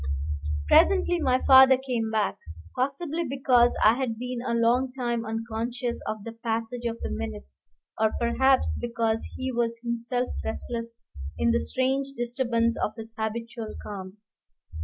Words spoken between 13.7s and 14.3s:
calm.